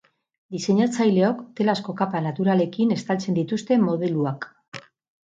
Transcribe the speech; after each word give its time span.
Diseinatzaileok 0.53 1.43
telazko 1.59 1.93
kapa 1.99 2.21
naturalekin 2.27 2.93
estaltzen 2.95 3.37
dituzte 3.41 3.77
modeluak. 3.83 4.49